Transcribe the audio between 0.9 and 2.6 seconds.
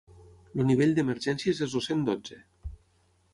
d'emergències és el cent dotze.